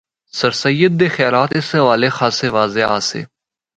سرسید 0.37 0.91
دے 0.99 1.07
خیالات 1.15 1.49
اس 1.59 1.67
حوالے 1.77 2.09
خاصے 2.17 2.47
واضح 2.55 2.83
آسے۔ 2.97 3.21